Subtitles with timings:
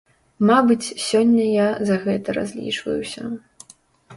[0.49, 3.21] Мабыць, сёння я за гэта разлічваюся.